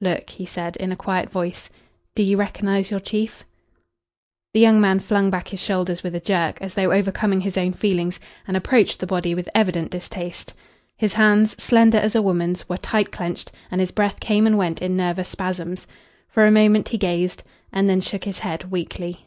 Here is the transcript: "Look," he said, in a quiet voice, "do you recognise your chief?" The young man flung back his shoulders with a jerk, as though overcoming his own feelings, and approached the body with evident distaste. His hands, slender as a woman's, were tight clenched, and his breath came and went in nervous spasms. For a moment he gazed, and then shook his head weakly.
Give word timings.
"Look," 0.00 0.30
he 0.30 0.46
said, 0.46 0.76
in 0.76 0.90
a 0.92 0.96
quiet 0.96 1.28
voice, 1.28 1.68
"do 2.14 2.22
you 2.22 2.38
recognise 2.38 2.90
your 2.90 3.00
chief?" 3.00 3.44
The 4.54 4.60
young 4.60 4.80
man 4.80 4.98
flung 4.98 5.28
back 5.28 5.48
his 5.48 5.60
shoulders 5.60 6.02
with 6.02 6.14
a 6.14 6.20
jerk, 6.20 6.56
as 6.62 6.72
though 6.72 6.90
overcoming 6.90 7.42
his 7.42 7.58
own 7.58 7.74
feelings, 7.74 8.18
and 8.48 8.56
approached 8.56 8.98
the 8.98 9.06
body 9.06 9.34
with 9.34 9.46
evident 9.54 9.90
distaste. 9.90 10.54
His 10.96 11.12
hands, 11.12 11.54
slender 11.62 11.98
as 11.98 12.14
a 12.14 12.22
woman's, 12.22 12.66
were 12.66 12.78
tight 12.78 13.12
clenched, 13.12 13.52
and 13.70 13.78
his 13.78 13.90
breath 13.90 14.20
came 14.20 14.46
and 14.46 14.56
went 14.56 14.80
in 14.80 14.96
nervous 14.96 15.28
spasms. 15.28 15.86
For 16.28 16.46
a 16.46 16.50
moment 16.50 16.88
he 16.88 16.96
gazed, 16.96 17.42
and 17.70 17.86
then 17.86 18.00
shook 18.00 18.24
his 18.24 18.38
head 18.38 18.70
weakly. 18.70 19.26